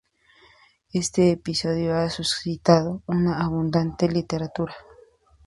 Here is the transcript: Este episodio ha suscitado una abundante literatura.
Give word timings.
Este 0.93 1.29
episodio 1.29 1.93
ha 1.95 2.09
suscitado 2.09 3.03
una 3.05 3.39
abundante 3.45 4.09
literatura. 4.09 4.73